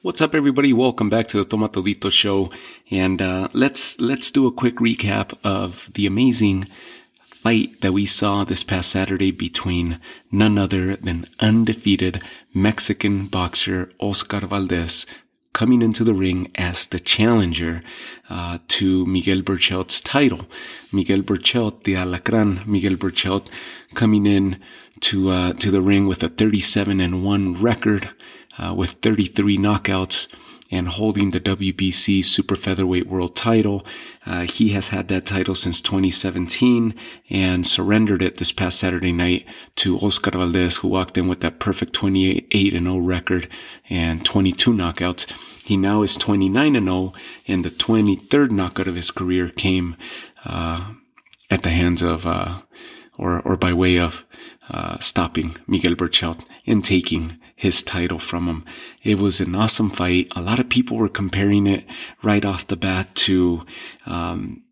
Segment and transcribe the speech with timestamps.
[0.00, 0.72] What's up, everybody?
[0.72, 2.52] Welcome back to the Tomatodito Show,
[2.88, 6.68] and uh, let's let's do a quick recap of the amazing
[7.26, 9.98] fight that we saw this past Saturday between
[10.30, 12.22] none other than undefeated
[12.54, 15.04] Mexican boxer Oscar Valdez
[15.52, 17.82] coming into the ring as the challenger
[18.30, 20.46] uh, to Miguel Berchelt's title.
[20.92, 23.48] Miguel Berchelt, the Alacran, Miguel Berchelt,
[23.94, 24.60] coming in
[25.00, 28.10] to uh, to the ring with a 37 and one record
[28.58, 30.26] uh, with 33 knockouts
[30.70, 33.86] and holding the WBC super featherweight world title.
[34.26, 36.94] Uh, he has had that title since 2017
[37.30, 41.58] and surrendered it this past Saturday night to Oscar Valdez, who walked in with that
[41.58, 43.48] perfect 28 and 0 record
[43.88, 45.30] and 22 knockouts.
[45.64, 47.12] He now is 29 and 0,
[47.46, 49.96] and the 23rd knockout of his career came
[50.44, 50.92] uh,
[51.50, 52.60] at the hands of, uh,
[53.18, 54.24] or or by way of
[54.70, 58.64] uh, stopping Miguel Berchelt and taking his title from him.
[59.02, 60.28] It was an awesome fight.
[60.36, 61.84] A lot of people were comparing it
[62.22, 63.64] right off the bat to,
[64.06, 64.62] um,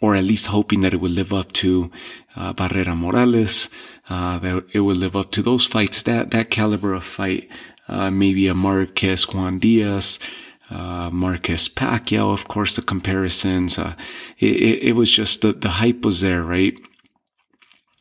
[0.00, 1.90] or at least hoping that it would live up to
[2.36, 3.68] uh, Barrera Morales,
[4.08, 7.48] uh, that it would live up to those fights, that that caliber of fight.
[7.88, 10.18] Uh, maybe a Marquez Juan Diaz,
[10.70, 13.78] uh, Marquez Pacquiao, of course, the comparisons.
[13.78, 13.94] Uh,
[14.38, 16.74] it, it, was just the, the hype was there, right?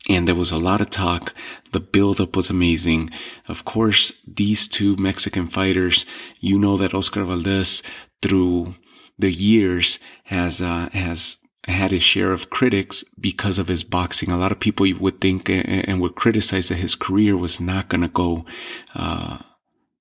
[0.08, 1.34] And there was a lot of talk.
[1.72, 3.10] The buildup was amazing.
[3.48, 6.06] Of course, these two Mexican fighters,
[6.40, 7.82] you know that Oscar Valdez
[8.22, 8.76] through
[9.18, 14.32] the years has, uh, has had his share of critics because of his boxing.
[14.32, 18.02] A lot of people would think and would criticize that his career was not going
[18.02, 18.46] to go,
[18.94, 19.40] uh,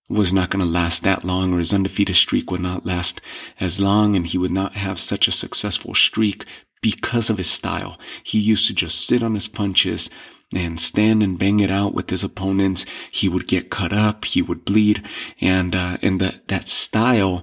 [0.09, 3.21] was not going to last that long or his undefeated streak would not last
[3.59, 6.45] as long and he would not have such a successful streak
[6.85, 7.99] because of his style.
[8.23, 10.11] He used to just sit on his punches
[10.55, 12.85] and stand and bang it out with his opponents.
[13.11, 14.27] He would get cut up.
[14.27, 15.03] He would bleed.
[15.41, 17.43] And, uh, and that, that style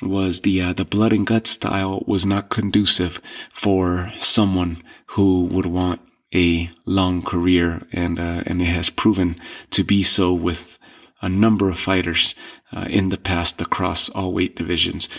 [0.00, 3.20] was the, uh, the blood and gut style was not conducive
[3.52, 6.00] for someone who would want
[6.34, 7.86] a long career.
[7.92, 9.36] And, uh, and it has proven
[9.70, 10.78] to be so with
[11.20, 12.34] a number of fighters,
[12.72, 15.10] uh, in the past across all weight divisions.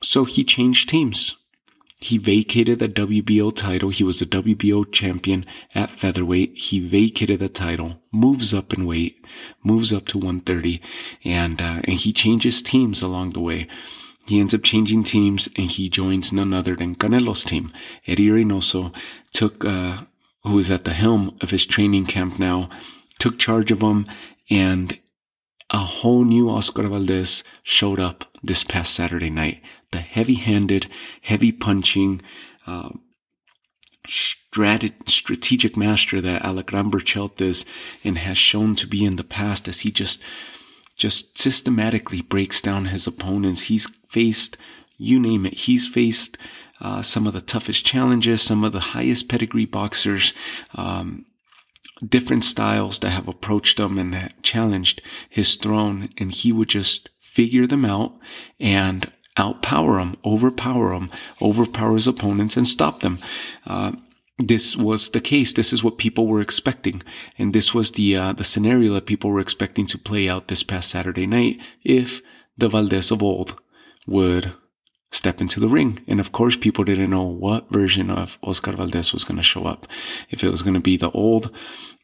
[0.00, 1.34] So he changed teams.
[2.00, 3.90] He vacated the WBO title.
[3.90, 5.44] He was the WBO champion
[5.74, 6.56] at featherweight.
[6.56, 9.22] He vacated the title, moves up in weight,
[9.62, 10.80] moves up to 130,
[11.24, 13.68] and uh, and he changes teams along the way.
[14.26, 17.70] He ends up changing teams, and he joins none other than Canelo's team.
[18.06, 18.94] Eddie Reynoso
[19.32, 20.04] took, uh,
[20.44, 22.70] who is at the helm of his training camp now,
[23.18, 24.06] took charge of him,
[24.48, 24.98] and
[25.70, 30.88] a whole new Oscar Valdez showed up this past Saturday night the heavy handed,
[31.22, 32.22] heavy punching,
[32.66, 32.90] uh,
[34.06, 37.64] strat- strategic master that Alacran Berchelt is
[38.04, 40.20] and has shown to be in the past as he just,
[40.96, 43.62] just systematically breaks down his opponents.
[43.62, 44.56] He's faced,
[44.96, 46.38] you name it, he's faced
[46.80, 50.32] uh, some of the toughest challenges, some of the highest pedigree boxers,
[50.74, 51.26] um,
[52.06, 57.66] different styles that have approached him and challenged his throne, and he would just figure
[57.66, 58.18] them out
[58.58, 63.18] and outpower them, overpower them, overpower his opponents, and stop them.
[63.66, 63.92] Uh,
[64.38, 65.52] this was the case.
[65.52, 67.02] This is what people were expecting,
[67.38, 70.62] and this was the uh, the scenario that people were expecting to play out this
[70.62, 72.22] past Saturday night if
[72.56, 73.60] the Valdez of old
[74.06, 74.52] would
[75.12, 75.98] step into the ring.
[76.06, 79.64] And of course, people didn't know what version of Oscar Valdez was going to show
[79.64, 79.86] up.
[80.30, 81.50] If it was going to be the old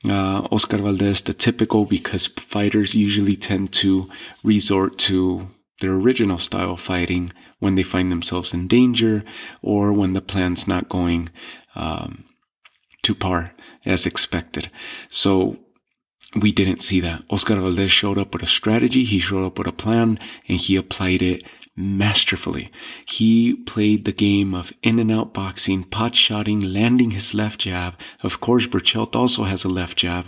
[0.05, 4.09] uh, Oscar Valdez, the typical, because fighters usually tend to
[4.43, 5.49] resort to
[5.81, 9.25] their original style fighting when they find themselves in danger
[9.63, 11.29] or when the plan's not going
[11.75, 12.25] um,
[13.03, 14.71] to par as expected.
[15.09, 15.59] So
[16.35, 17.23] we didn't see that.
[17.31, 20.19] Oscar Valdez showed up with a strategy, he showed up with a plan,
[20.49, 21.45] and he applied it
[21.77, 22.71] masterfully.
[23.05, 27.95] He played the game of in and out boxing, pot shotting, landing his left jab.
[28.23, 30.27] Of course, Berchelt also has a left jab,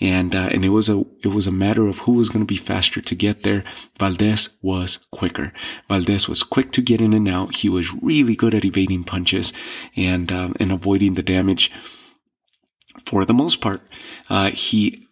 [0.00, 2.46] and uh, and it was a it was a matter of who was going to
[2.46, 3.62] be faster to get there.
[3.98, 5.52] Valdez was quicker.
[5.88, 7.56] Valdez was quick to get in and out.
[7.56, 9.52] He was really good at evading punches
[9.96, 11.70] and um, and avoiding the damage.
[13.04, 13.82] For the most part,
[14.28, 15.07] uh, he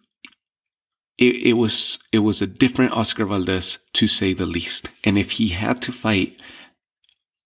[1.17, 4.89] it, it was it was a different Oscar Valdez to say the least.
[5.03, 6.41] And if he had to fight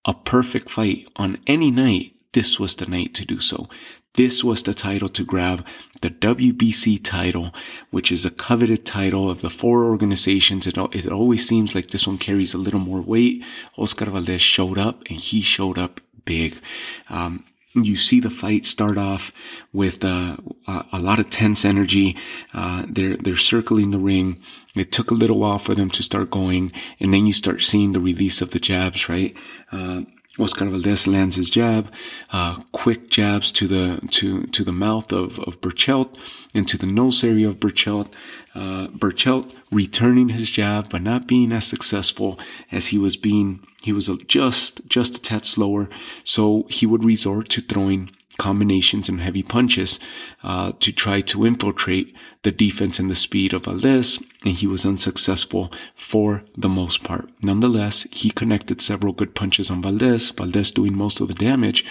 [0.06, 3.70] a perfect fight on any night, this was the night to do so.
[4.16, 5.66] This was the title to grab
[6.02, 7.54] the WBC title,
[7.92, 10.68] which is a coveted title of the four organizations.
[10.68, 13.46] It, it always seems like this one carries a little more weight.
[13.78, 16.62] Oscar Valdez showed up and he showed up big.
[17.10, 19.32] Um, you see the fight start off
[19.72, 20.38] with uh,
[20.68, 22.18] a lot of tense energy.
[22.54, 24.42] Uh, they're they're circling the ring.
[24.76, 27.92] It took a little while for them to start going, and then you start seeing
[27.92, 29.08] the release of the jabs.
[29.08, 29.36] Right,
[29.72, 30.02] uh,
[30.40, 31.92] Oscar Valdez lands his jab,
[32.32, 36.18] uh, quick jabs to the to to the mouth of of Berchelt
[36.54, 38.08] into the nose area of Berchelt.
[38.54, 42.38] Uh, Berchelt returning his jab, but not being as successful
[42.72, 45.90] as he was being he was just, just a tad slower.
[46.24, 50.00] So he would resort to throwing combinations and heavy punches
[50.44, 54.84] uh, to try to infiltrate the defense and the speed of Valdez, and he was
[54.84, 57.30] unsuccessful for the most part.
[57.44, 61.86] Nonetheless, he connected several good punches on Valdez, Valdez doing most of the damage,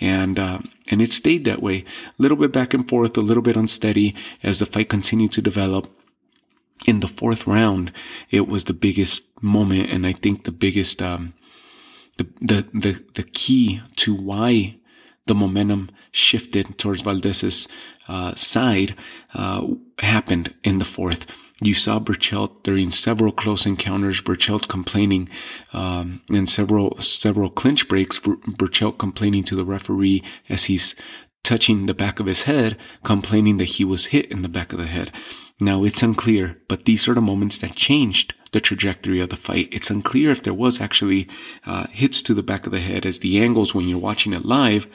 [0.00, 3.42] and uh, and it stayed that way, a little bit back and forth, a little
[3.42, 4.14] bit unsteady
[4.44, 5.90] as the fight continued to develop
[6.86, 7.92] in the fourth round,
[8.30, 11.34] it was the biggest moment, and I think the biggest, um,
[12.18, 14.76] the, the, the, the key to why
[15.26, 17.68] the momentum shifted towards Valdez's
[18.08, 18.94] uh, side
[19.34, 19.66] uh,
[19.98, 21.26] happened in the fourth.
[21.62, 24.20] You saw Berchelt during several close encounters.
[24.20, 25.28] Berchelt complaining,
[25.72, 28.20] um, and several several clinch breaks.
[28.20, 30.94] Berchelt complaining to the referee as he's
[31.42, 34.78] touching the back of his head, complaining that he was hit in the back of
[34.78, 35.10] the head.
[35.58, 39.68] Now it's unclear, but these are the moments that changed the trajectory of the fight.
[39.72, 41.28] It's unclear if there was actually
[41.64, 44.44] uh, hits to the back of the head as the angles when you're watching it
[44.44, 44.86] live.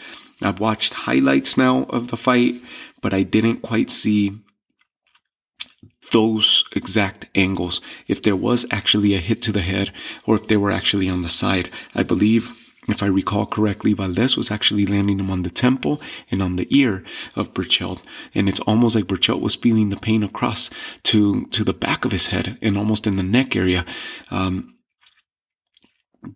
[0.42, 2.56] I've watched highlights now of the fight,
[3.02, 4.38] but I didn't quite see
[6.12, 7.82] those exact angles.
[8.08, 9.92] If there was actually a hit to the head
[10.26, 12.61] or if they were actually on the side, I believe
[12.92, 16.68] if I recall correctly, Valdez was actually landing him on the temple and on the
[16.76, 17.04] ear
[17.36, 18.02] of Berchelt.
[18.34, 20.70] And it's almost like Berchelt was feeling the pain across
[21.04, 23.86] to, to the back of his head and almost in the neck area.
[24.30, 24.76] Um,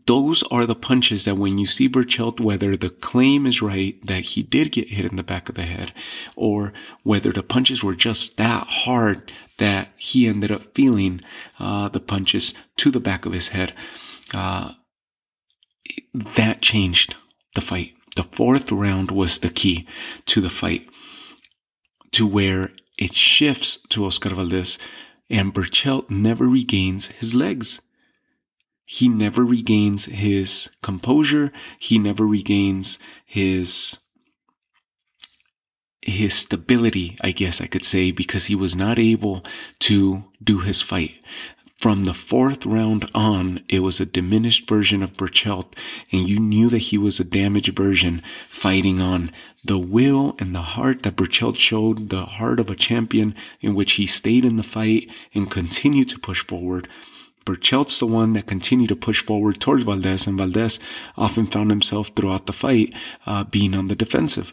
[0.07, 4.23] those are the punches that when you see Berchelt, whether the claim is right that
[4.23, 5.93] he did get hit in the back of the head,
[6.35, 6.73] or
[7.03, 11.21] whether the punches were just that hard that he ended up feeling
[11.59, 13.73] uh, the punches to the back of his head.
[14.33, 14.71] Uh,
[16.13, 17.15] that changed
[17.55, 17.93] the fight.
[18.15, 19.87] The fourth round was the key
[20.27, 20.87] to the fight,
[22.11, 24.77] to where it shifts to Oscar Valdez,
[25.29, 27.81] and Berchelt never regains his legs.
[28.85, 31.51] He never regains his composure.
[31.79, 33.99] He never regains his
[36.01, 39.43] his stability, I guess I could say, because he was not able
[39.79, 41.15] to do his fight.
[41.85, 45.75] From the fourth round on, it was a diminished version of Berchelt,
[46.11, 49.31] and you knew that he was a damaged version fighting on.
[49.63, 53.91] The will and the heart that Berchelt showed, the heart of a champion in which
[53.91, 56.87] he stayed in the fight and continued to push forward.
[57.45, 60.79] Berchelt's the one that continued to push forward towards Valdez, and Valdez
[61.15, 62.95] often found himself throughout the fight
[63.27, 64.51] uh, being on the defensive.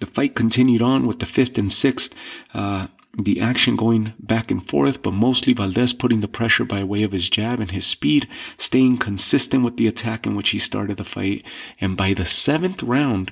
[0.00, 2.14] The fight continued on with the fifth and sixth
[2.52, 7.02] uh, the action going back and forth, but mostly Valdez putting the pressure by way
[7.02, 8.28] of his jab and his speed,
[8.58, 11.44] staying consistent with the attack in which he started the fight.
[11.80, 13.30] And by the seventh round,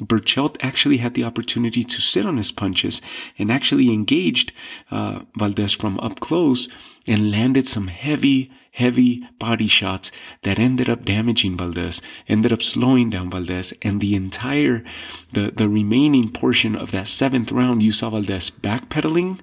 [0.00, 3.00] Berchelt actually had the opportunity to sit on his punches
[3.38, 4.52] and actually engaged
[4.90, 6.68] uh, Valdez from up close
[7.06, 10.10] and landed some heavy heavy body shots
[10.42, 14.84] that ended up damaging Valdez, ended up slowing down Valdez, and the entire,
[15.32, 19.40] the, the remaining portion of that seventh round, you saw Valdez backpedaling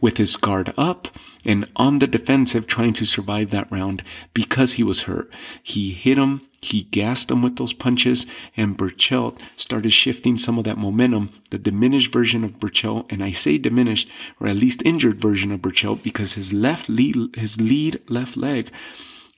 [0.00, 1.08] with his guard up
[1.44, 4.02] and on the defensive trying to survive that round
[4.34, 5.30] because he was hurt.
[5.62, 8.26] He hit him he gassed him with those punches,
[8.56, 13.30] and Berchelt started shifting some of that momentum, the diminished version of Berchelt, and I
[13.32, 18.00] say diminished, or at least injured version of Berchelt, because his left lead, his lead
[18.10, 18.70] left leg,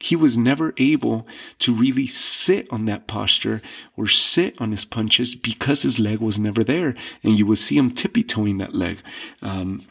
[0.00, 1.28] he was never able
[1.60, 3.62] to really sit on that posture
[3.96, 7.76] or sit on his punches because his leg was never there, and you would see
[7.76, 8.98] him tippy toeing that leg,
[9.42, 9.82] um,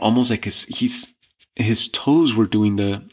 [0.00, 1.14] almost like his he's
[1.54, 3.08] his toes were doing the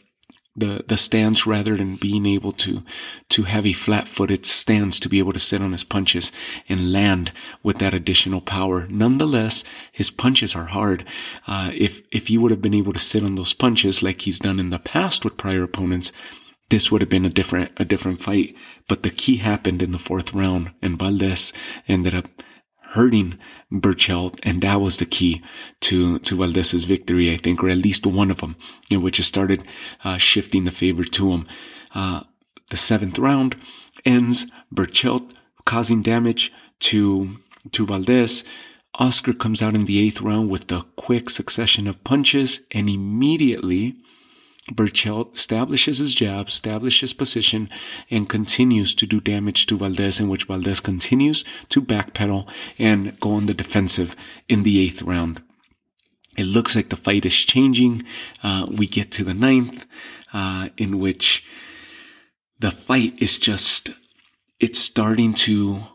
[0.56, 2.82] the the stance rather than being able to
[3.28, 6.32] to have a flat-footed stance to be able to sit on his punches
[6.68, 7.32] and land
[7.62, 8.86] with that additional power.
[8.88, 11.04] Nonetheless, his punches are hard.
[11.46, 14.38] Uh, if if he would have been able to sit on those punches like he's
[14.38, 16.12] done in the past with prior opponents,
[16.70, 18.54] this would have been a different a different fight.
[18.88, 21.52] But the key happened in the fourth round, and Valdez
[21.86, 22.42] ended up
[22.90, 23.38] hurting
[23.72, 25.42] Berchelt, and that was the key
[25.80, 28.56] to to Valdez's victory, I think, or at least one of them,
[28.90, 29.64] in which it started
[30.04, 31.46] uh, shifting the favor to him.
[31.94, 32.22] Uh,
[32.70, 33.56] the seventh round
[34.04, 35.32] ends Berchelt
[35.64, 37.36] causing damage to
[37.72, 38.44] to Valdez.
[38.98, 43.96] Oscar comes out in the eighth round with the quick succession of punches, and immediately
[44.72, 47.68] Berchelt establishes his jab, establishes his position,
[48.10, 53.34] and continues to do damage to Valdez, in which Valdez continues to backpedal and go
[53.34, 54.16] on the defensive
[54.48, 55.40] in the eighth round.
[56.36, 58.02] It looks like the fight is changing.
[58.42, 59.86] Uh, we get to the ninth,
[60.32, 61.44] uh, in which
[62.58, 63.90] the fight is just,
[64.58, 65.86] it's starting to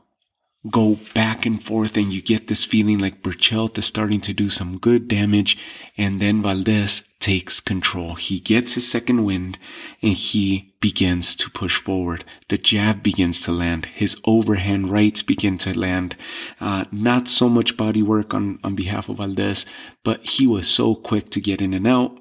[0.70, 4.48] go back and forth and you get this feeling like Berchelt is starting to do
[4.48, 5.58] some good damage
[5.98, 8.14] and then Valdez takes control.
[8.14, 9.58] He gets his second wind
[10.04, 12.24] and he begins to push forward.
[12.50, 13.88] The jab begins to land.
[13.88, 16.16] His overhand rights begin to land.
[16.60, 19.66] Uh, not so much body work on, on behalf of Valdez,
[20.04, 22.20] but he was so quick to get in and out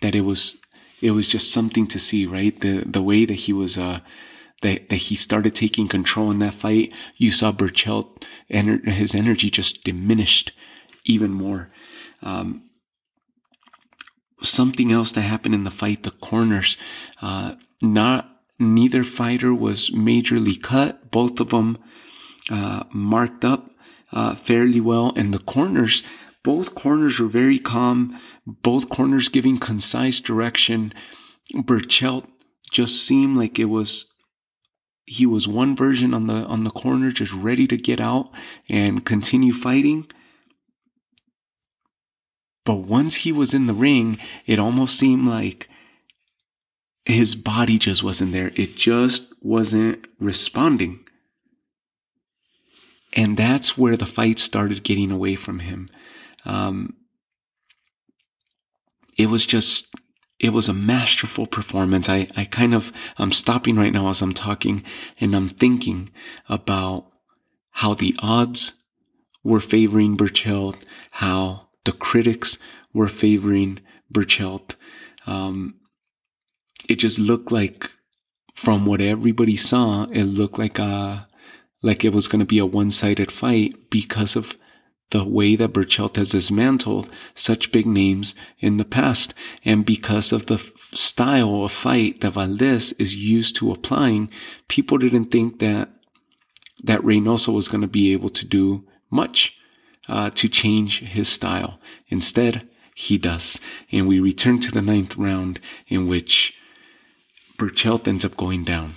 [0.00, 0.56] that it was,
[1.02, 2.60] it was just something to see, right?
[2.60, 4.00] The, the way that he was, uh,
[4.62, 9.50] that, that he started taking control in that fight, you saw Berchelt and his energy
[9.50, 10.52] just diminished
[11.04, 11.70] even more.
[12.22, 12.70] Um,
[14.42, 16.76] something else that happened in the fight, the corners,
[17.22, 21.10] uh, not, neither fighter was majorly cut.
[21.10, 21.78] Both of them,
[22.50, 23.70] uh, marked up,
[24.12, 25.12] uh, fairly well.
[25.16, 26.02] And the corners,
[26.42, 28.18] both corners were very calm.
[28.46, 30.92] Both corners giving concise direction.
[31.54, 32.26] Berchelt
[32.70, 34.09] just seemed like it was
[35.10, 38.30] he was one version on the on the corner just ready to get out
[38.68, 40.06] and continue fighting.
[42.64, 45.68] But once he was in the ring it almost seemed like
[47.04, 48.52] his body just wasn't there.
[48.54, 51.00] It just wasn't responding.
[53.12, 55.88] And that's where the fight started getting away from him.
[56.44, 56.94] Um,
[59.18, 59.92] it was just
[60.40, 62.08] it was a masterful performance.
[62.08, 64.82] I, I kind of, I'm stopping right now as I'm talking
[65.20, 66.10] and I'm thinking
[66.48, 67.06] about
[67.72, 68.72] how the odds
[69.44, 70.82] were favoring Berchelt,
[71.12, 72.58] how the critics
[72.94, 73.80] were favoring
[74.12, 74.74] Berchelt.
[75.26, 75.76] Um,
[76.88, 77.90] it just looked like,
[78.54, 81.28] from what everybody saw, it looked like a,
[81.82, 84.56] like it was going to be a one-sided fight because of
[85.10, 89.34] the way that Berchelt has dismantled such big names in the past.
[89.64, 94.30] And because of the style of fight that Valdez is used to applying,
[94.68, 95.90] people didn't think that,
[96.82, 99.56] that Reynoso was going to be able to do much,
[100.08, 101.80] uh, to change his style.
[102.08, 103.60] Instead, he does.
[103.90, 106.54] And we return to the ninth round in which
[107.58, 108.94] Berchelt ends up going down.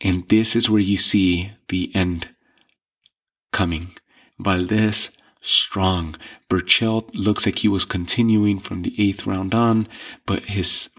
[0.00, 2.28] And this is where you see the end
[3.52, 3.94] coming.
[4.38, 5.10] Valdez
[5.44, 6.16] strong.
[6.48, 9.88] Berchelt looks like he was continuing from the eighth round on,
[10.26, 10.90] but his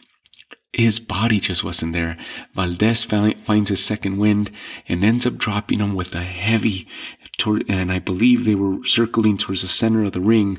[0.74, 2.18] his body just wasn't there.
[2.54, 4.52] Valdez finds his second wind
[4.90, 6.86] and ends up dropping him with a heavy,
[7.70, 10.58] and I believe they were circling towards the center of the ring,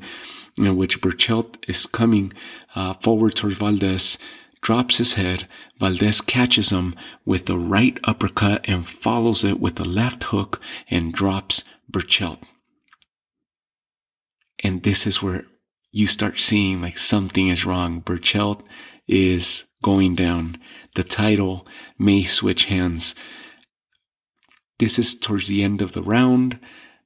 [0.57, 2.33] in which Berchelt is coming
[2.75, 4.17] uh, forward towards Valdez,
[4.63, 5.47] drops his head.
[5.79, 6.95] Valdez catches him
[7.27, 11.63] with the right uppercut and follows it with the left hook and drops
[11.93, 12.39] Berchelt.
[14.67, 15.45] And this is where
[15.93, 18.03] you start seeing like something is wrong.
[18.03, 18.67] Berchelt
[19.07, 20.59] is going down.
[20.97, 21.65] The title
[22.01, 23.15] may switch hands.
[24.81, 26.59] This is towards the end of the round.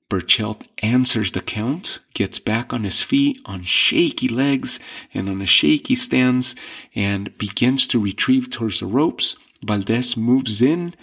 [0.08, 4.80] Berchelt answers the count, gets back on his feet on shaky legs
[5.12, 6.54] and on a shaky stance,
[6.94, 9.36] and begins to retrieve towards the ropes.
[9.62, 10.94] Valdez moves in,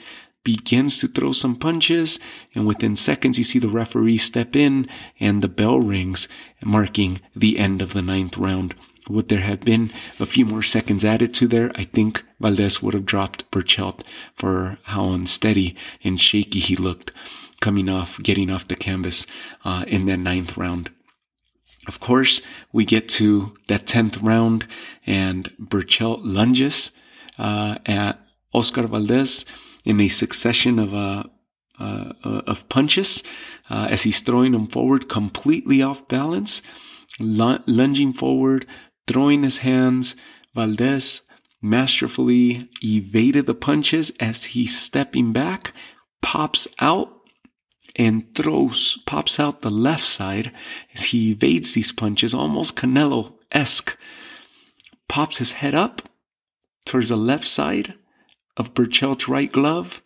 [0.47, 2.19] begins to throw some punches,
[2.55, 4.87] and within seconds you see the referee step in
[5.19, 6.29] and the bell rings,
[6.63, 8.73] marking the end of the ninth round.
[9.09, 11.69] Would there have been a few more seconds added to there?
[11.75, 14.03] I think Valdez would have dropped Berchelt
[14.35, 17.11] for how unsteady and shaky he looked
[17.59, 19.27] coming off, getting off the canvas
[19.65, 20.89] uh, in that ninth round.
[21.89, 22.39] Of course,
[22.71, 24.65] we get to that 10th round
[25.05, 26.91] and Berchelt lunges
[27.37, 28.21] uh, at
[28.53, 29.43] Oscar Valdez
[29.87, 31.23] in a succession of uh,
[31.79, 33.23] uh, uh, of punches
[33.69, 36.61] uh, as he's throwing them forward completely off balance,
[37.19, 38.65] lunging forward,
[39.07, 40.15] throwing his hands.
[40.53, 41.21] Valdez
[41.61, 45.71] masterfully evaded the punches as he's stepping back,
[46.21, 47.13] pops out
[47.95, 50.51] and throws, pops out the left side
[50.93, 53.97] as he evades these punches, almost Canelo esque.
[55.07, 56.01] Pops his head up
[56.85, 57.93] towards the left side
[58.57, 60.01] of Berchelt's right glove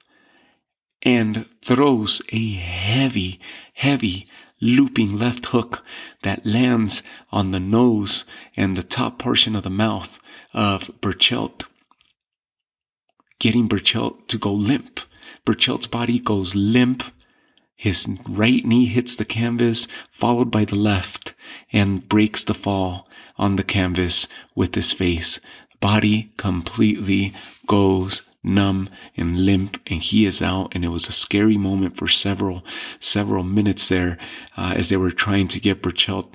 [1.01, 3.39] and throws a heavy,
[3.73, 4.27] heavy
[4.61, 5.83] looping left hook
[6.21, 10.19] that lands on the nose and the top portion of the mouth
[10.53, 11.63] of Berchelt,
[13.39, 14.99] getting Berchelt to go limp.
[15.45, 17.03] Berchelt's body goes limp.
[17.75, 21.33] His right knee hits the canvas, followed by the left,
[21.73, 25.39] and breaks the fall on the canvas with his face
[25.81, 27.33] body completely
[27.67, 30.73] goes numb and limp and he is out.
[30.73, 32.63] And it was a scary moment for several
[32.99, 34.17] several minutes there
[34.57, 36.33] uh, as they were trying to get Berchelt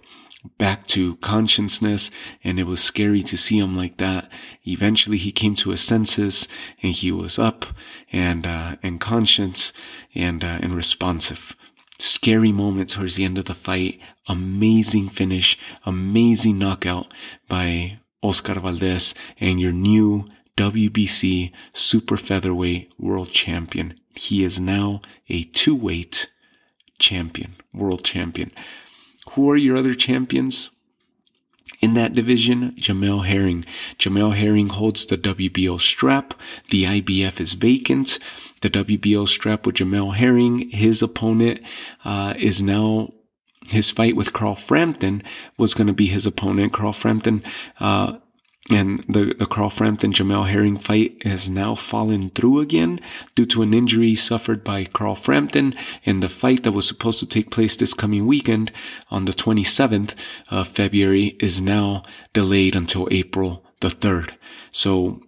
[0.59, 2.11] back to consciousness.
[2.45, 4.29] And it was scary to see him like that.
[4.65, 6.49] Eventually he came to his senses
[6.83, 7.67] and he was up
[8.13, 9.73] and uh, and conscious
[10.15, 11.55] and uh, and responsive.
[11.99, 13.99] Scary moment towards the end of the fight.
[14.29, 15.59] Amazing finish.
[15.85, 17.07] Amazing knockout
[17.49, 20.25] by Oscar Valdez and your new
[20.57, 23.99] WBC super featherweight world champion.
[24.15, 26.29] He is now a two weight
[26.99, 28.51] champion, world champion.
[29.33, 30.71] Who are your other champions?
[31.81, 33.65] In that division, Jamel Herring.
[33.99, 36.33] Jamel Herring holds the WBO strap.
[36.71, 38.19] The IBF is vacant.
[38.63, 40.71] The WBO strap with Jamel Herring.
[40.71, 41.61] His opponent
[42.05, 43.13] uh, is now
[43.69, 45.23] his fight with Carl Frampton
[45.59, 46.73] was going to be his opponent.
[46.73, 47.43] Carl Frampton
[47.81, 48.19] uh,
[48.71, 52.99] and the, the Carl Frampton Jamel Herring fight has now fallen through again
[53.37, 55.75] due to an injury suffered by Carl Frampton.
[56.05, 58.73] And the fight that was supposed to take place this coming weekend
[59.09, 60.15] on the 27th
[60.51, 64.35] of February is now delayed until April the 3rd.
[64.73, 65.21] So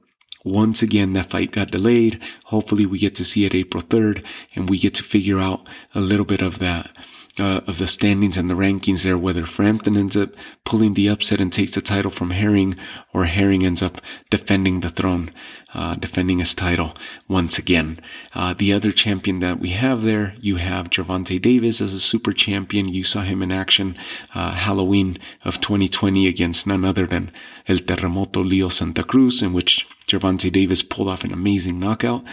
[0.44, 2.20] once again, that fight got delayed.
[2.46, 4.24] Hopefully we get to see it April 3rd
[4.56, 6.90] and we get to figure out a little bit of that
[7.38, 10.30] uh, of the standings and the rankings there, whether Frampton ends up
[10.64, 12.76] pulling the upset and takes the title from Herring,
[13.12, 15.30] or Herring ends up defending the throne,
[15.74, 16.94] uh, defending his title
[17.28, 18.00] once again.
[18.34, 22.32] Uh, the other champion that we have there, you have Gervonta Davis as a super
[22.32, 22.88] champion.
[22.88, 23.96] You saw him in action
[24.34, 27.30] uh, Halloween of 2020 against none other than
[27.66, 32.24] El Terremoto Leo Santa Cruz, in which Gervonta Davis pulled off an amazing knockout.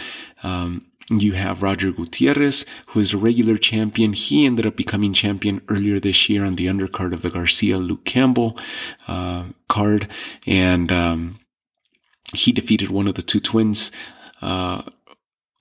[0.42, 4.12] Um, you have Roger Gutierrez, who is a regular champion.
[4.12, 8.04] He ended up becoming champion earlier this year on the undercard of the Garcia Luke
[8.04, 8.58] Campbell
[9.06, 10.08] uh, card,
[10.46, 11.38] and um,
[12.34, 13.90] he defeated one of the two twins.
[14.42, 14.82] Uh,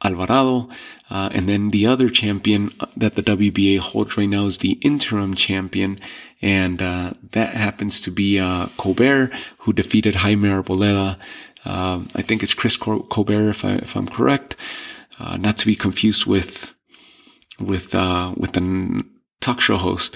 [0.03, 0.69] Alvarado,
[1.09, 5.33] uh, and then the other champion that the WBA holds right now is the interim
[5.33, 5.99] champion,
[6.41, 11.17] and uh, that happens to be uh, Colbert, who defeated Jaime Arboleda.
[11.63, 14.55] Um, I think it's Chris Colbert, if, I, if I'm correct
[15.19, 16.73] uh, not to be confused with
[17.59, 19.03] with uh, with the
[19.41, 20.15] talk show host,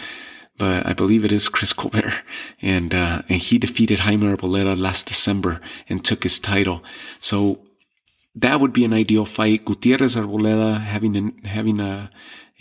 [0.57, 2.21] but I believe it is Chris Colbert,
[2.61, 6.83] and uh, and he defeated Jaime Arboleda last December and took his title.
[7.19, 7.59] So
[8.35, 9.65] that would be an ideal fight.
[9.65, 12.09] Gutierrez Arboleda having an, having a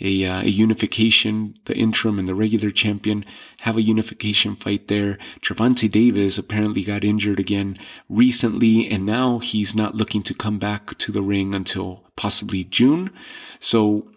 [0.01, 3.25] a, uh, a, unification, the interim and the regular champion
[3.61, 5.17] have a unification fight there.
[5.41, 10.97] Gervonta Davis apparently got injured again recently, and now he's not looking to come back
[10.99, 13.11] to the ring until possibly June.
[13.59, 14.07] So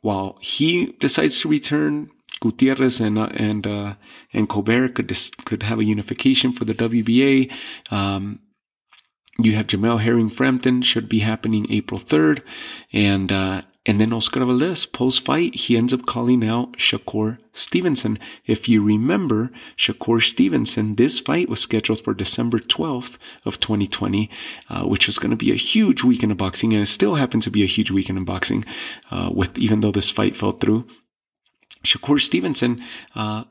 [0.00, 2.10] while he decides to return,
[2.40, 3.94] Gutierrez and uh, and uh,
[4.32, 7.52] and Colbert could dis- could have a unification for the WBA.
[7.90, 8.40] Um,
[9.40, 12.42] you have Jamel Herring Frampton should be happening April 3rd.
[12.92, 18.18] And, uh, and then Oscar Valdez, post fight, he ends up calling out Shakur Stevenson.
[18.44, 24.28] If you remember, Shakur Stevenson, this fight was scheduled for December 12th of 2020,
[24.68, 26.74] uh, which was going to be a huge weekend of boxing.
[26.74, 28.66] And it still happened to be a huge weekend of boxing,
[29.10, 30.86] uh, with, even though this fight fell through.
[31.82, 33.44] Shakur Stevenson, uh,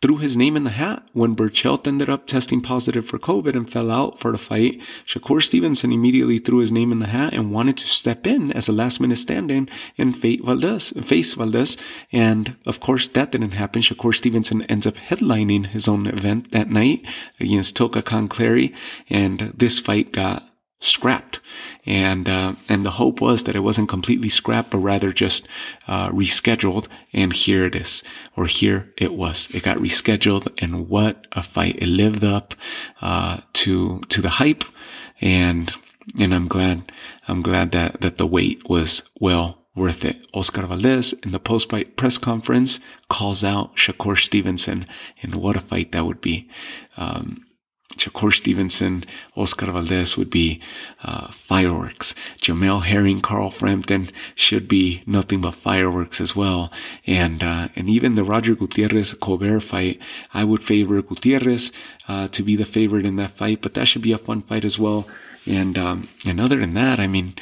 [0.00, 3.70] threw his name in the hat when Berchelt ended up testing positive for COVID and
[3.70, 4.80] fell out for the fight.
[5.06, 8.68] Shakur Stevenson immediately threw his name in the hat and wanted to step in as
[8.68, 11.76] a last minute stand-in and face Valdez, face Valdez.
[12.12, 13.82] And of course, that didn't happen.
[13.82, 17.04] Shakur Stevenson ends up headlining his own event that night
[17.40, 18.74] against Toka Kahn Clary.
[19.10, 20.47] And this fight got
[20.80, 21.40] scrapped.
[21.84, 25.48] And, uh, and the hope was that it wasn't completely scrapped, but rather just,
[25.86, 26.86] uh, rescheduled.
[27.12, 28.02] And here it is,
[28.36, 29.48] or here it was.
[29.54, 31.76] It got rescheduled and what a fight.
[31.76, 32.54] It lived up,
[33.00, 34.64] uh, to, to the hype.
[35.20, 35.72] And,
[36.18, 36.92] and I'm glad,
[37.26, 40.26] I'm glad that, that the wait was well worth it.
[40.34, 44.86] Oscar Valdez in the post-fight press conference calls out Shakur Stevenson
[45.22, 46.48] and what a fight that would be.
[46.96, 47.44] Um,
[47.98, 49.04] Shakur Stevenson,
[49.36, 50.60] Oscar Valdez would be
[51.02, 52.14] uh, fireworks.
[52.40, 56.72] Jamel Herring, Carl Frampton should be nothing but fireworks as well.
[57.06, 60.00] And uh, and even the Roger Gutierrez Colbert fight,
[60.32, 61.72] I would favor Gutierrez
[62.08, 64.64] uh, to be the favorite in that fight, but that should be a fun fight
[64.64, 65.06] as well.
[65.46, 67.34] And um, and other than that, I mean,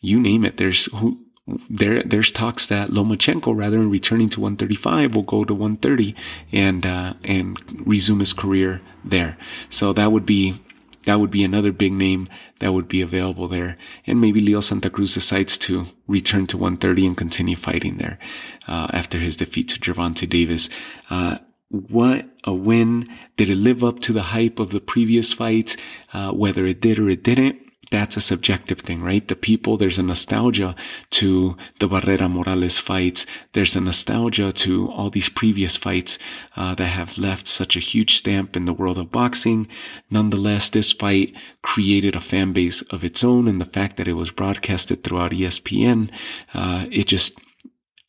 [0.00, 0.56] you name it.
[0.56, 5.54] There's who there there's talks that Lomachenko, rather than returning to 135, will go to
[5.54, 6.14] 130
[6.52, 9.36] and uh, and resume his career there.
[9.68, 10.60] So that would be
[11.04, 12.26] that would be another big name
[12.60, 13.76] that would be available there.
[14.06, 18.18] And maybe Leo Santa Cruz decides to return to 130 and continue fighting there
[18.66, 20.70] uh, after his defeat to Gervonta Davis.
[21.10, 23.08] Uh, what a win.
[23.36, 25.76] Did it live up to the hype of the previous fights?
[26.12, 27.60] Uh, whether it did or it didn't,
[27.94, 29.26] that's a subjective thing, right?
[29.28, 30.74] The people, there's a nostalgia
[31.10, 33.24] to the Barrera Morales fights.
[33.52, 36.18] There's a nostalgia to all these previous fights
[36.56, 39.68] uh, that have left such a huge stamp in the world of boxing.
[40.10, 44.14] Nonetheless, this fight created a fan base of its own, and the fact that it
[44.14, 46.10] was broadcasted throughout ESPN,
[46.52, 47.38] uh, it just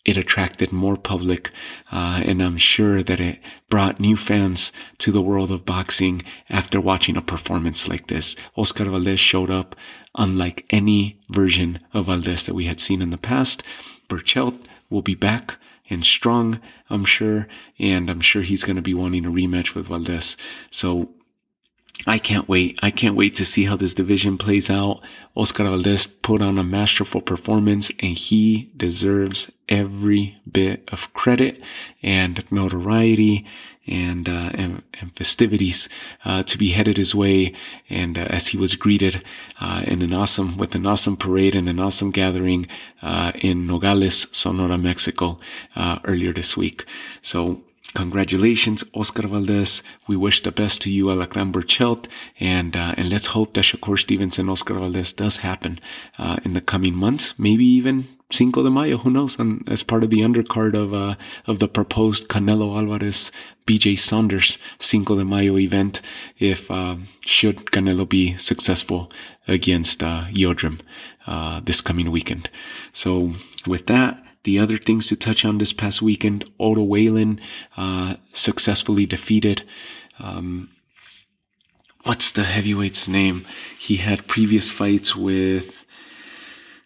[0.05, 1.49] it attracted more public,
[1.91, 3.39] uh, and I'm sure that it
[3.69, 8.35] brought new fans to the world of boxing after watching a performance like this.
[8.55, 9.75] Oscar Valdez showed up
[10.15, 13.63] unlike any version of Valdez that we had seen in the past.
[14.07, 15.57] Berchelt will be back
[15.89, 17.47] and strong, I'm sure,
[17.79, 20.37] and I'm sure he's going to be wanting a rematch with Valdez.
[20.69, 21.14] So
[22.07, 22.79] I can't wait.
[22.83, 25.01] I can't wait to see how this division plays out.
[25.35, 31.61] Oscar Valdez put on a masterful performance and he deserves every bit of credit
[32.03, 33.45] and notoriety
[33.87, 35.87] and, uh, and, and, festivities,
[36.23, 37.53] uh, to be headed his way.
[37.89, 39.23] And, uh, as he was greeted,
[39.59, 42.65] uh, in an awesome, with an awesome parade and an awesome gathering,
[43.03, 45.39] uh, in Nogales, Sonora, Mexico,
[45.75, 46.85] uh, earlier this week.
[47.21, 47.61] So
[47.95, 49.81] Congratulations, Oscar Valdez.
[50.05, 52.07] We wish the best to you, Alacran Berchelt,
[52.41, 55.79] and uh, and let's hope that Shakur Stevenson, Oscar Valdez does happen
[56.17, 58.97] uh, in the coming months, maybe even Cinco de Mayo.
[58.97, 59.39] Who knows?
[59.39, 61.15] And as part of the undercard of uh,
[61.47, 63.31] of the proposed Canelo Alvarez,
[63.65, 66.01] BJ Saunders Cinco de Mayo event,
[66.37, 69.09] if uh, should Canelo be successful
[69.47, 70.81] against uh, Yildirim
[71.27, 72.49] uh, this coming weekend.
[72.91, 74.24] So with that.
[74.45, 77.41] The other things to touch on this past weekend, Otto Wallin
[77.75, 79.63] uh, successfully defeated.
[80.19, 80.69] Um,
[82.03, 83.45] what's the heavyweight's name?
[83.77, 85.83] He had previous fights with.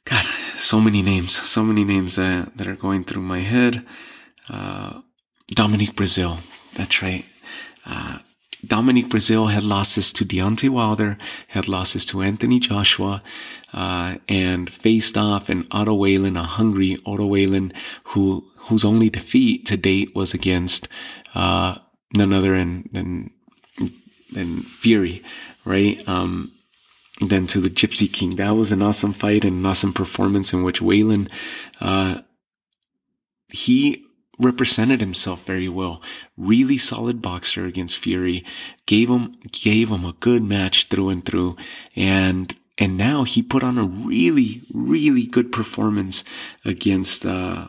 [0.05, 0.25] God,
[0.57, 3.85] so many names, so many names that, that are going through my head.
[4.49, 5.01] Uh,
[5.49, 6.39] Dominic Breazeale,
[6.73, 7.25] that's right.
[7.85, 8.19] Uh,
[8.65, 11.17] Dominic Breazeale had losses to Deontay Wilder,
[11.49, 13.23] had losses to Anthony Joshua,
[13.73, 19.65] uh, and faced off an Otto Wallin, a hungry Otto Wallin, who whose only defeat
[19.65, 20.87] to date was against
[21.33, 21.77] uh,
[22.13, 23.31] none other than, than
[24.31, 25.23] than Fury,
[25.65, 26.07] right?
[26.07, 26.51] Um,
[27.21, 28.35] then to the Gypsy King.
[28.35, 31.29] That was an awesome fight and an awesome performance in which Wallin,
[31.81, 32.21] uh,
[33.49, 34.05] he
[34.39, 36.01] represented himself very well.
[36.37, 38.45] Really solid boxer against Fury.
[38.85, 41.57] Gave him, gave him a good match through and through.
[41.95, 46.23] And, and now he put on a really, really good performance
[46.63, 47.67] against, uh,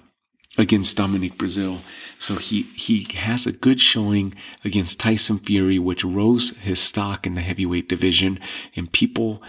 [0.56, 1.80] against Dominic Breazeale.
[2.18, 7.34] So he, he has a good showing against Tyson Fury, which rose his stock in
[7.34, 8.38] the heavyweight division
[8.76, 9.42] and people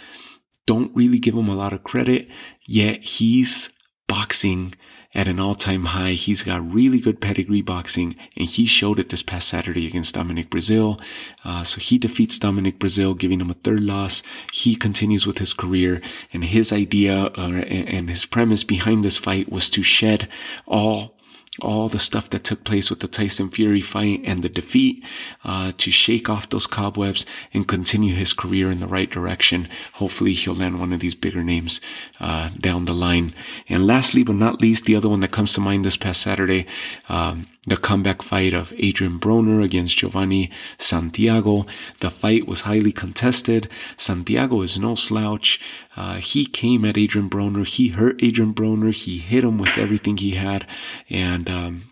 [0.65, 2.27] don't really give him a lot of credit,
[2.65, 3.69] yet he's
[4.07, 4.73] boxing
[5.13, 6.11] at an all-time high.
[6.13, 10.49] He's got really good pedigree boxing, and he showed it this past Saturday against Dominic
[10.49, 11.01] Breazeale.
[11.43, 14.23] Uh, so he defeats Dominic Breazeale, giving him a third loss.
[14.51, 19.51] He continues with his career, and his idea uh, and his premise behind this fight
[19.51, 20.27] was to shed
[20.65, 21.15] all
[21.61, 25.03] all the stuff that took place with the Tyson Fury fight and the defeat
[25.43, 29.67] uh, to shake off those cobwebs and continue his career in the right direction.
[29.93, 31.81] Hopefully, he'll land one of these bigger names
[32.19, 33.33] uh, down the line.
[33.69, 36.67] And lastly, but not least, the other one that comes to mind this past Saturday.
[37.09, 41.67] Um, the comeback fight of Adrian Broner against Jovanie Santiago.
[41.99, 43.69] The fight was highly contested.
[43.97, 45.59] Santiago is no slouch.
[45.95, 47.67] Uh, he came at Adrian Broner.
[47.67, 48.93] He hurt Adrian Broner.
[48.93, 50.65] He hit him with everything he had.
[51.09, 51.91] And, um,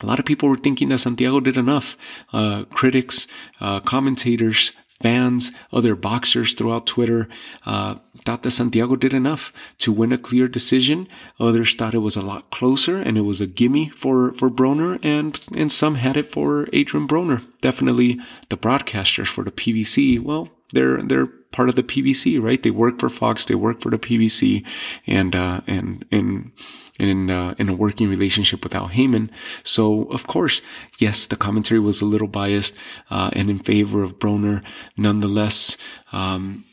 [0.00, 1.96] a lot of people were thinking that Santiago did enough.
[2.32, 3.26] Uh, critics,
[3.60, 7.28] uh, commentators, fans, other boxers throughout Twitter
[7.64, 11.08] uh, thought that Santiago did enough to win a clear decision.
[11.38, 14.98] Others thought it was a lot closer and it was a gimme for, for Broner
[15.02, 17.44] and, and some had it for Adrian Broner.
[17.60, 20.20] Definitely the broadcasters for the PBC.
[20.20, 22.62] Well, they're, they're part of the PBC, right?
[22.62, 23.44] They work for Fox.
[23.44, 24.66] They work for the PBC
[25.06, 26.52] and, uh, and, and,
[26.98, 29.30] in uh, in a working relationship with Al Haymon.
[29.62, 30.60] So of course,
[30.98, 32.74] yes, the commentary was a little biased
[33.10, 34.62] uh, and in favor of Broner.
[34.96, 35.76] Nonetheless,
[36.12, 36.64] um,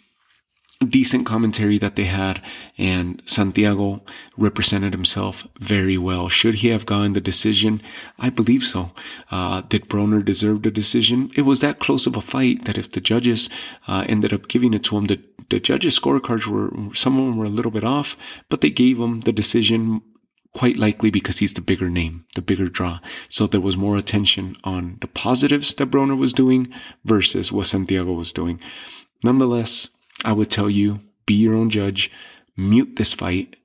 [0.90, 2.42] decent commentary that they had,
[2.78, 4.04] and Santiago
[4.38, 6.28] represented himself very well.
[6.28, 7.82] Should he have gotten the decision?
[8.20, 8.92] I believe so.
[9.32, 11.32] Uh, did Broner deserve the decision?
[11.36, 13.50] It was that close of a fight that if the judges
[13.88, 17.38] uh, ended up giving it to him, the the judges' scorecards were some of them
[17.38, 18.18] were a little bit off,
[18.50, 20.02] but they gave him the decision
[20.56, 23.00] quite likely because he's the bigger name, the bigger draw.
[23.28, 28.13] So there was more attention on the positives that Broner was doing versus what Santiago
[28.13, 28.60] was doing.
[29.24, 29.89] Nonetheless,
[30.24, 32.10] I would tell you, be your own judge,
[32.56, 33.58] mute this fight,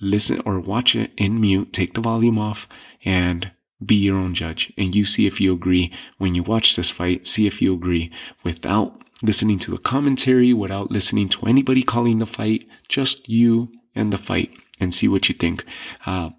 [0.00, 2.68] listen or watch it in mute, take the volume off
[3.02, 3.50] and
[3.84, 7.26] be your own judge and you see if you agree when you watch this fight.
[7.26, 8.12] See if you agree
[8.44, 14.12] without listening to the commentary, without listening to anybody calling the fight, just you and
[14.12, 14.50] the fight
[14.80, 15.64] and see what you think.
[16.06, 16.30] Uh,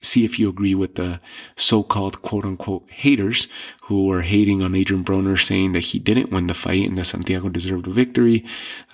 [0.00, 1.20] see if you agree with the
[1.56, 3.48] so-called quote unquote haters
[3.82, 7.04] who were hating on Adrian Broner saying that he didn't win the fight and that
[7.04, 8.44] Santiago deserved a victory.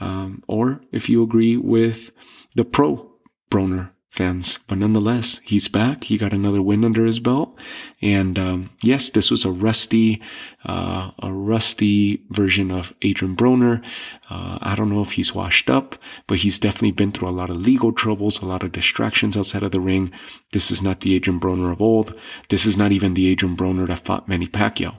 [0.01, 2.11] Um, or if you agree with
[2.57, 3.11] the pro
[3.51, 4.61] Broner fans.
[4.68, 6.05] But nonetheless, he's back.
[6.05, 7.59] He got another win under his belt.
[8.00, 10.22] And um, yes, this was a rusty,
[10.64, 13.85] uh, a rusty version of Adrian Broner.
[14.31, 15.96] Uh, I don't know if he's washed up,
[16.29, 19.64] but he's definitely been through a lot of legal troubles, a lot of distractions outside
[19.64, 20.12] of the ring.
[20.53, 22.14] This is not the Adrian Broner of old.
[22.50, 24.94] This is not even the Adrian Broner that fought Manny Pacquiao.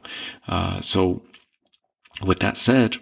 [0.45, 1.21] Uh, so
[2.21, 2.97] with that said,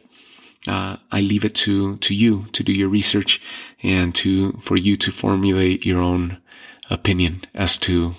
[0.68, 3.42] uh, I leave it to to you to do your research
[3.82, 6.38] and to for you to formulate your own
[6.90, 8.16] opinion as to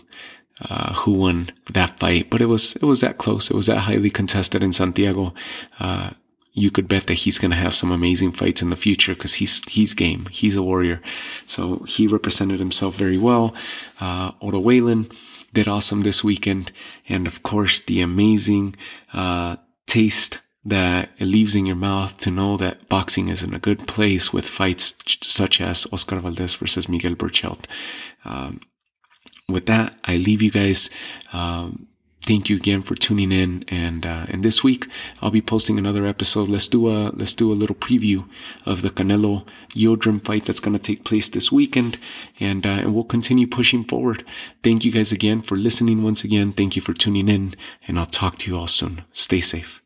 [0.61, 2.31] uh, who won that fight.
[2.31, 3.51] But it was it was that close.
[3.51, 5.33] It was that highly contested in Santiago.
[5.81, 6.11] Uh,
[6.53, 9.35] you could bet that he's going to have some amazing fights in the future because
[9.35, 10.27] he's he's game.
[10.31, 11.01] He's a warrior.
[11.47, 13.55] So he represented himself very well.
[14.01, 15.11] Uh, Otto Wallin
[15.53, 16.73] did awesome this weekend,
[17.09, 18.77] and of course the amazing
[19.13, 23.59] uh, taste that it leaves in your mouth to know that boxing is in a
[23.59, 27.67] good place with fights such as Oscar Valdez versus Miguel Berchelt.
[28.25, 28.61] Um,
[29.49, 30.89] with that, I leave you guys.
[31.33, 31.89] Um,
[32.23, 33.65] thank you again for tuning in.
[33.69, 34.89] And, uh, and this week
[35.21, 36.49] I'll be posting another episode.
[36.49, 38.27] Let's do a, let's do a little preview
[38.65, 41.99] of the Canelo Yildirim fight that's going to take place this weekend.
[42.41, 44.25] And, uh, and we'll continue pushing forward.
[44.63, 46.55] Thank you guys again for listening once again.
[46.55, 47.55] Thank you for tuning in
[47.87, 49.05] and I'll talk to you all soon.
[49.13, 49.84] Stay safe.